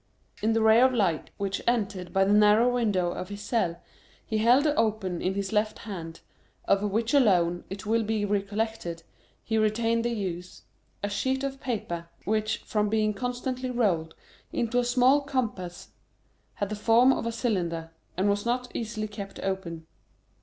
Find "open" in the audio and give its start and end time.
4.65-5.21, 19.41-19.85